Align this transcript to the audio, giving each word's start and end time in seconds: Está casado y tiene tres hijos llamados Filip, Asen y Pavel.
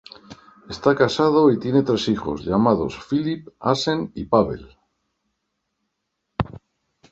Está 0.67 0.95
casado 0.95 1.51
y 1.51 1.59
tiene 1.59 1.83
tres 1.83 2.07
hijos 2.07 2.43
llamados 2.43 2.97
Filip, 3.07 3.49
Asen 3.59 4.11
y 4.15 4.25
Pavel. 4.25 4.65